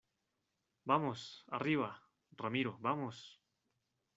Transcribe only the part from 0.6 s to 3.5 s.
vamos, arriba. ramiro, vamos.